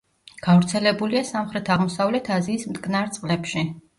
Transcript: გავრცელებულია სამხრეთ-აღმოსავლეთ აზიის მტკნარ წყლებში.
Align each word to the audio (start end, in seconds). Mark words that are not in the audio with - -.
გავრცელებულია 0.45 1.21
სამხრეთ-აღმოსავლეთ 1.31 2.31
აზიის 2.39 2.65
მტკნარ 2.71 3.15
წყლებში. 3.19 3.67